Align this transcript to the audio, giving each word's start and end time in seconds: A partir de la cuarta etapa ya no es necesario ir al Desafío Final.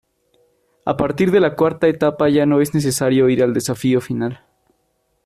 A 0.83 0.97
partir 0.97 1.29
de 1.29 1.39
la 1.39 1.55
cuarta 1.55 1.87
etapa 1.87 2.27
ya 2.27 2.47
no 2.47 2.59
es 2.59 2.73
necesario 2.73 3.29
ir 3.29 3.43
al 3.43 3.53
Desafío 3.53 4.01
Final. 4.01 4.43